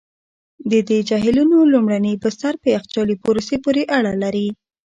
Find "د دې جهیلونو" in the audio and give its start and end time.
0.71-1.57